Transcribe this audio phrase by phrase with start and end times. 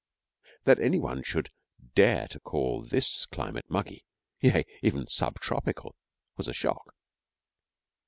[0.63, 1.51] That any one should
[1.93, 4.03] dare to call this climate muggy,
[4.39, 5.95] yea, even 'subtropical,'
[6.37, 6.95] was a shock.